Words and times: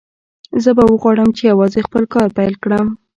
زه 0.63 0.69
به 0.77 0.83
وغواړم 0.89 1.29
چې 1.37 1.43
یوازې 1.51 1.79
خپل 1.87 2.03
کار 2.13 2.27
پیل 2.37 2.53
کړم 2.63 2.87